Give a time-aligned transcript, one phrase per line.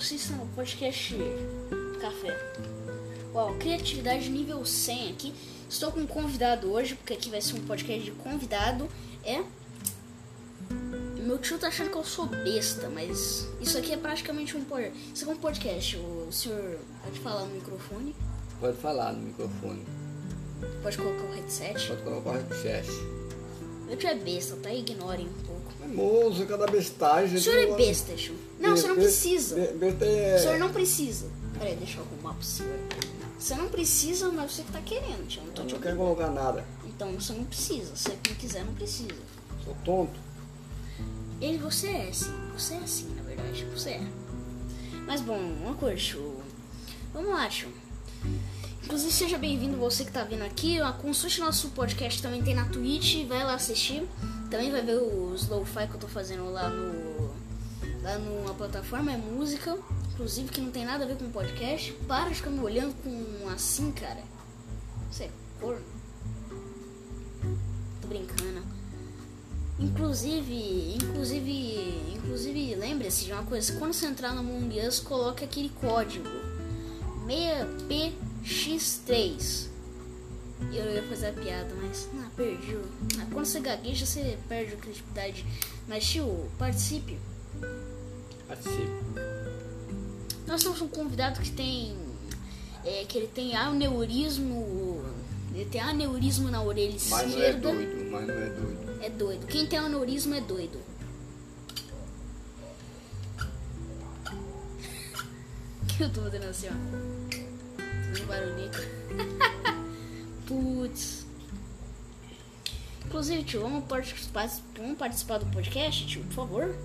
[0.00, 1.14] estão no podcast
[2.00, 2.36] Café.
[3.34, 5.34] Uau, criatividade nível 100 aqui.
[5.68, 8.88] Estou com um convidado hoje, porque aqui vai ser um podcast de convidado.
[9.24, 9.42] É.
[11.16, 15.12] Meu tio tá achando que eu sou besta, mas isso aqui é praticamente um podcast.
[15.14, 15.96] Isso aqui é um podcast.
[15.96, 18.16] O senhor pode falar no microfone,
[18.58, 19.84] Pode falar no microfone.
[20.82, 21.86] pode colocar o headset.
[21.88, 22.88] Pode colocar o headset.
[23.90, 24.72] Meu tio é besta, tá?
[24.72, 25.72] Ignorem um pouco.
[25.80, 27.36] Mas moço, cada bestagem.
[27.36, 28.36] O senhor é besta, tio.
[28.60, 29.56] Não, você não Be- precisa.
[29.56, 30.38] be- Besta O é.
[30.38, 31.26] senhor não precisa.
[31.58, 32.78] Peraí, deixa eu arrumar pro senhor.
[33.36, 35.40] Você não precisa, mas você que tá querendo, tio.
[35.42, 36.64] Eu não tô Eu te não quero colocar nada.
[36.86, 37.96] Então você não precisa.
[37.96, 39.08] Se não quiser, não precisa.
[39.64, 40.20] Sou tonto.
[41.40, 42.32] Ele, você é sim.
[42.56, 43.64] Você é assim, na verdade.
[43.74, 44.02] Você é.
[45.04, 46.36] Mas bom, uma coisa, tio.
[47.12, 47.68] Vamos lá, tio.
[48.90, 50.78] Inclusive, seja bem-vindo você que tá vindo aqui.
[51.00, 53.24] Consulte nosso podcast também tem na Twitch.
[53.24, 54.02] Vai lá assistir.
[54.50, 57.30] Também vai ver os lo-fi que eu tô fazendo lá no.
[58.02, 59.12] Lá numa plataforma.
[59.12, 59.78] É música.
[60.12, 61.92] Inclusive, que não tem nada a ver com podcast.
[62.08, 64.24] Para de ficar me olhando com assim, cara.
[65.08, 65.84] Você é corno.
[68.02, 68.64] Tô brincando.
[69.78, 74.68] Inclusive, inclusive, inclusive, lembre-se de uma coisa, quando você entrar no Among
[75.04, 76.28] coloque aquele código
[78.44, 79.68] 6PX3.
[80.72, 82.76] Eu ia fazer a piada, mas ah, perdi.
[83.18, 85.44] Ah, quando você gagueja, você perde a criatividade.
[85.88, 87.18] Mas tio, participe.
[88.46, 88.86] Participe.
[90.46, 91.96] Nós temos um convidado que tem.
[92.84, 95.04] É, que ele tem aneurismo.
[95.54, 97.72] Ele tem aneurismo na orelha Mas não é esquerda.
[97.72, 98.10] doido.
[98.10, 99.02] Mas não é doido.
[99.02, 99.46] É doido.
[99.46, 100.78] Quem tem aneurisma é doido.
[105.96, 107.19] que eu tô fazendo assim, ó.
[108.10, 108.70] Fazendo barulhinho.
[110.46, 111.26] Putz.
[113.06, 116.76] Inclusive, tio, vamos participar, vamos participar do podcast, tio, por favor?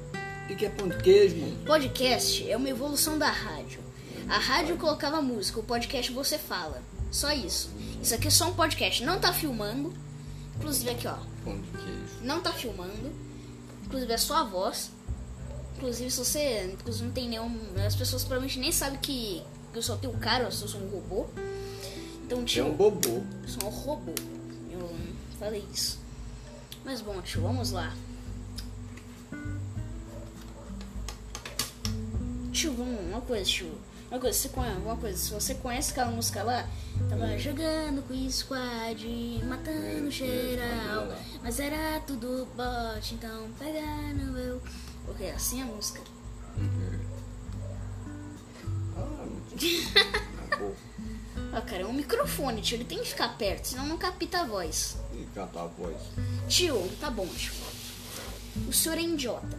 [0.50, 1.58] O que é queijo, mano?
[1.66, 3.80] Podcast é uma evolução da rádio.
[4.30, 6.81] A rádio colocava música, o podcast você fala.
[7.12, 7.72] Só isso.
[8.02, 9.94] Isso aqui é só um podcast, não tá filmando.
[10.57, 11.18] Inclusive aqui, ó.
[11.44, 12.24] Queijo.
[12.24, 13.12] não tá filmando.
[13.86, 14.92] Inclusive é só a voz.
[15.75, 16.72] Inclusive se você.
[16.74, 17.59] Inclusive não tem nenhum.
[17.86, 19.44] As pessoas provavelmente nem sabem que
[19.80, 21.25] eu só tenho cara, eu sou um robô.
[22.25, 23.22] Então, É tio, um bobô.
[23.44, 24.13] eu sou um robô.
[24.72, 24.90] Eu
[25.40, 26.00] falei isso.
[26.84, 27.94] Mas bom, tio, vamos lá.
[32.52, 33.72] Tio, vamos, uma coisa, tio.
[34.09, 36.68] Uma coisa, você conhece, uma coisa, se você conhece aquela música lá,
[37.09, 41.07] tava jogando com o squad, matando geral,
[41.44, 43.81] mas era tudo bot, então pega
[44.13, 44.62] no meu.
[45.09, 46.02] Ok, assim é a música.
[46.57, 46.94] Ah,
[50.50, 50.75] na boca.
[51.53, 54.45] Ah, cara, é um microfone, tio, ele tem que ficar perto, senão não capta a
[54.45, 54.97] voz.
[55.13, 55.95] E cantar a voz.
[56.47, 57.53] Tio, tá bom, tio.
[58.67, 59.57] O senhor é idiota.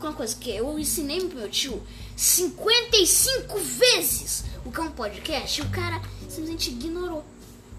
[0.00, 1.82] Uma coisa que eu ensinei pro meu tio
[2.16, 7.24] 55 vezes o que é um podcast e o cara simplesmente ignorou.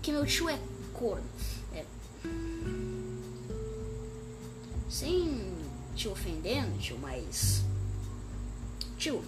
[0.01, 0.59] Que meu tio é
[0.93, 1.23] corno.
[1.73, 1.85] É.
[4.89, 5.53] Sem
[5.95, 7.63] te ofendendo, tio, mas.
[8.97, 9.23] Tio,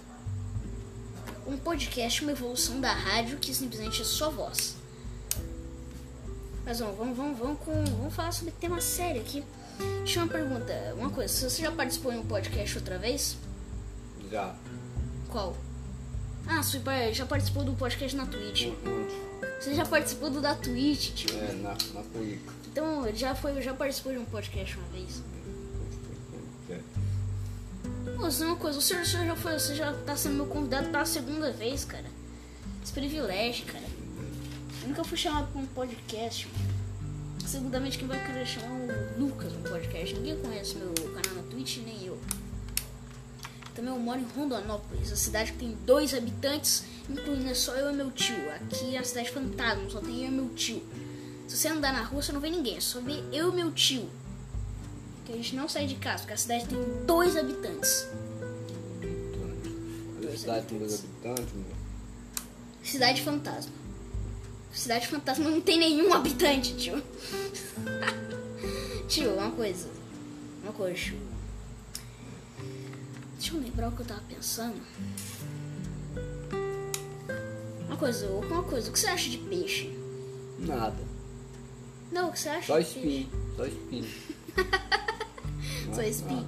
[1.46, 4.76] um podcast uma evolução da rádio que simplesmente é só voz.
[6.64, 9.44] Mas vamos, vamos, vamos, vamos, com, vamos falar sobre tema sério aqui.
[9.98, 13.36] Deixa eu uma pergunta, uma coisa, você já participou em um podcast outra vez?
[14.30, 14.54] Já.
[15.28, 15.56] Qual?
[16.46, 18.66] Ah, par- já participou do podcast na Twitch.
[18.66, 19.54] Onde?
[19.60, 21.36] Você já participou do da Twitch, tio.
[21.38, 22.52] É, na, na Cuica.
[22.66, 25.22] Então, já foi, já participou de um podcast uma vez.
[28.24, 28.42] É.
[28.42, 30.88] É uma coisa, o senhor, o senhor já foi, você já tá sendo meu convidado
[30.88, 32.06] pela segunda vez, cara.
[32.82, 33.84] Esse privilégio, cara.
[34.82, 36.74] Eu nunca fui chamado pra um podcast, mano.
[37.46, 40.14] Segundamente quem vai querer chamar o Lucas no podcast.
[40.14, 42.18] Ninguém conhece meu canal na Twitch, nem eu.
[43.74, 47.92] Também eu moro em Rondonópolis, a cidade que tem dois habitantes, incluindo é só eu
[47.92, 48.36] e meu tio.
[48.52, 50.82] Aqui é a cidade fantasma, só tem eu e meu tio.
[51.46, 54.08] Se você andar na rua, você não vê ninguém, só vê eu e meu tio.
[55.24, 58.06] Que a gente não sai de casa, porque a cidade tem dois habitantes.
[60.32, 61.64] A cidade tem dois habitantes, meu.
[62.82, 63.72] Cidade fantasma.
[64.72, 67.02] Cidade fantasma não tem nenhum habitante, tio.
[69.08, 69.88] tio, uma coisa.
[70.62, 71.18] Uma coisa, tio.
[73.38, 74.80] Deixa eu lembrar o que eu tava pensando.
[77.86, 79.96] Uma coisa, uma coisa, o que você acha de peixe?
[80.58, 80.96] Nada.
[82.10, 82.98] Não, o que você acha Só de peixe?
[82.98, 83.30] espinho.
[83.56, 84.08] Só espinho.
[85.94, 86.46] Só espinho.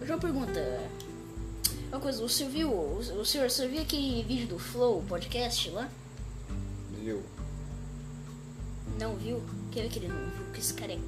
[0.00, 0.60] Hoje uma pergunta.
[1.90, 5.70] Uma coisa, o senhor viu, o, o senhor, você viu aquele vídeo do Flow podcast
[5.70, 5.88] lá?
[7.02, 7.22] Viu?
[9.00, 9.42] Não viu?
[9.70, 10.52] Quer ver que ele não viu?
[10.52, 10.98] Que esse cara é.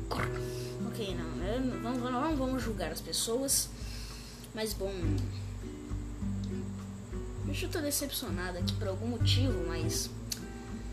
[0.87, 1.47] Ok, não.
[1.47, 3.69] eu- Vamos, não, não vamos julgar as pessoas.
[4.55, 4.93] Mas bom.
[7.63, 10.09] Eu tô decepcionado aqui por algum motivo, mas.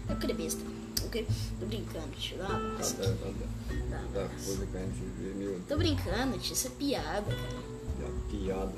[0.09, 0.61] É porque ele é besta,
[1.05, 1.27] ok?
[1.59, 2.37] Tô brincando, tio.
[2.37, 2.95] Dá Tá, massa.
[2.95, 3.75] tá, tá, tá.
[3.89, 4.45] Dá uma Da massa.
[4.45, 6.53] coisa que a gente vê, meu, Tô brincando, tio.
[6.53, 7.57] Isso é piada, cara.
[7.99, 8.73] da piada.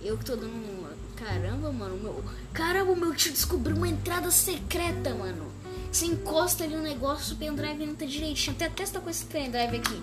[0.00, 0.90] Eu que tô dando uma.
[1.16, 2.24] Caramba, mano, meu.
[2.52, 5.46] Caramba, meu tio descobriu uma entrada secreta, mano.
[5.90, 8.54] Você encosta ali no negócio, o pendrive não tá direitinho.
[8.54, 10.00] Até testa com esse pendrive aqui.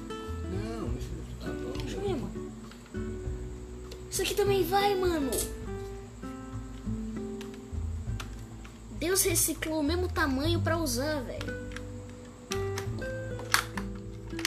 [0.51, 1.09] Não, isso
[1.39, 1.71] tá bom.
[1.81, 2.51] Deixa eu ver, mano.
[4.11, 5.29] Isso aqui também vai, mano.
[9.05, 11.65] Deus reciclou o mesmo tamanho pra usar, velho.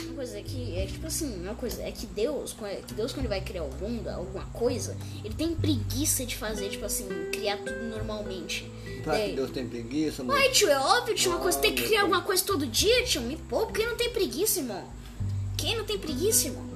[0.02, 3.12] Uma coisa é que é tipo assim, uma coisa é que Deus, é que Deus
[3.12, 7.06] quando ele vai criar o mundo, alguma coisa, ele tem preguiça de fazer, tipo assim,
[7.30, 8.68] criar tudo normalmente.
[9.04, 10.36] Claro que Deus tem preguiça, mano.
[10.36, 13.22] Ai, tio, é óbvio, tio, uma coisa tem que criar alguma coisa todo dia, tio.
[13.22, 14.84] Me poupa, quem não tem preguiça, irmão?
[15.56, 16.66] Quem não tem preguiça, irmão?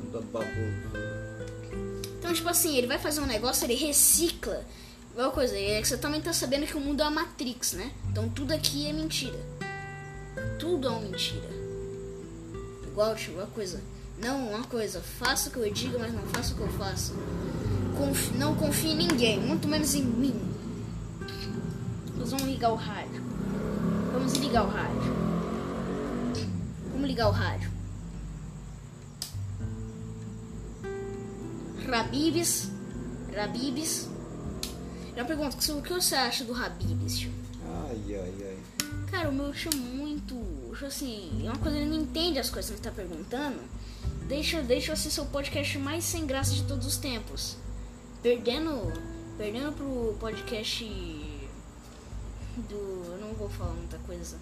[2.21, 4.65] Então, tipo assim, ele vai fazer um negócio, ele recicla.
[5.13, 7.93] Igual coisa, é que você também tá sabendo que o mundo é uma Matrix, né?
[8.11, 9.39] Então tudo aqui é mentira.
[10.59, 11.49] Tudo é uma mentira.
[12.87, 13.81] Igual, tipo, uma coisa.
[14.19, 17.15] Não, uma coisa, faça o que eu diga, mas não faça o que eu faço.
[18.37, 20.41] Não confie em ninguém, muito menos em mim.
[22.17, 23.23] Nós vamos ligar o rádio.
[24.13, 25.13] Vamos ligar o rádio.
[26.93, 27.71] Vamos ligar o rádio.
[31.87, 32.71] Rabibes.
[33.35, 34.12] Rabibes.
[35.15, 37.33] Já pergunto, o que você acha do Rabibes, tio?
[37.65, 38.59] Ai, ai, ai.
[39.11, 40.35] Cara, o meu é muito.
[40.73, 43.61] Tipo assim, é uma coisa, ele não entende as coisas que ele tá perguntando.
[44.27, 47.57] Deixa, deixa eu ser seu podcast mais sem graça de todos os tempos.
[48.23, 48.91] Perdendo.
[49.37, 50.85] Perdendo pro podcast
[52.69, 53.05] do.
[53.13, 54.39] Eu não vou falar muita coisa.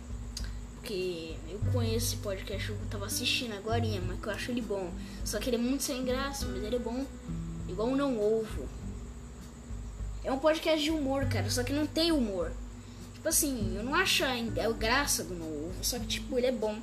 [0.76, 4.90] Porque eu conheço esse podcast, eu tava assistindo agora, mas que eu acho ele bom.
[5.24, 7.04] Só que ele é muito sem graça, mas ele é bom.
[7.68, 8.68] Igual o Não Ovo.
[10.22, 12.52] É um podcast de humor, cara, só que não tem humor.
[13.14, 16.36] Tipo assim, eu não acho a in- a graça do No Ovo, só que tipo,
[16.38, 16.78] ele é bom.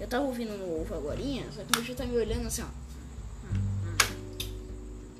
[0.00, 1.18] Eu tava ouvindo No Ovo agora,
[1.54, 2.66] só que meu tio tá me olhando assim, ó.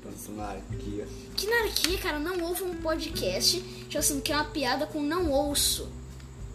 [0.01, 1.07] Tanto na arquia.
[1.35, 5.29] Que anarquia, cara, não ouvo um podcast, tipo assim, que é uma piada com não
[5.31, 5.89] ouço.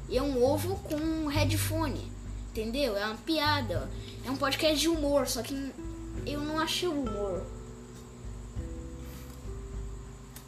[0.08, 2.12] E é um ovo com um headphone.
[2.50, 2.96] Entendeu?
[2.96, 3.88] É uma piada.
[4.24, 5.72] É um podcast de humor, só que
[6.26, 7.44] eu não achei o humor.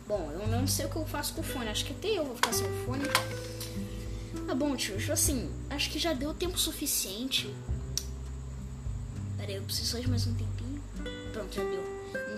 [0.07, 1.69] Bom, eu não sei o que eu faço com o fone.
[1.69, 3.05] Acho que até eu vou ficar sem o fone.
[4.47, 4.97] Tá bom, tio.
[5.13, 7.53] Assim, acho que já deu tempo suficiente.
[9.37, 10.81] Pera aí, eu preciso só de mais um tempinho.
[11.33, 11.85] Pronto, já deu.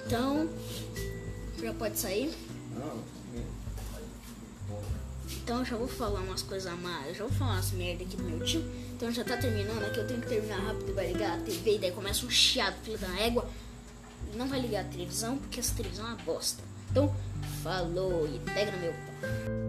[0.06, 0.48] Então,
[1.62, 2.34] já pode sair.
[5.48, 8.22] Então já vou falar umas coisas a mais, já vou falar umas merda aqui do
[8.22, 8.62] meu tio.
[8.94, 11.78] Então já tá terminando aqui, eu tenho que terminar rápido, vai ligar a TV e
[11.78, 13.48] daí começa um chiado, filho da égua.
[14.34, 16.62] Não vai ligar a televisão porque essa televisão é uma bosta.
[16.90, 17.12] Então,
[17.62, 19.67] falou e pega meu pau.